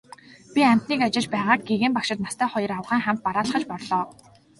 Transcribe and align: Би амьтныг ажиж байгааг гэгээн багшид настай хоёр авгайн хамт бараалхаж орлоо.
Би 0.53 0.61
амьтныг 0.71 0.99
ажиж 1.07 1.25
байгааг 1.33 1.61
гэгээн 1.69 1.95
багшид 1.95 2.19
настай 2.23 2.49
хоёр 2.51 2.71
авгайн 2.77 3.03
хамт 3.05 3.21
бараалхаж 3.25 3.63
орлоо. 3.75 4.05